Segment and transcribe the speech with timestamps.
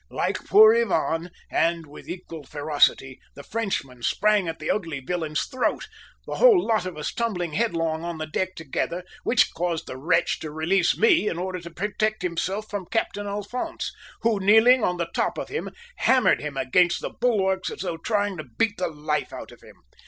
[0.09, 5.87] Like poor Ivan, and with equal ferocity, the Frenchman sprang at the ugly villain's throat,
[6.25, 10.39] the whole lot of us tumbling headlong on the deck together, which caused the wretch
[10.39, 13.91] to release me in order to protect himself from Captain Alphonse,
[14.23, 18.37] who, kneeling on the top of him, hammered him against the bulwarks as though trying
[18.37, 19.75] to beat the life out of him.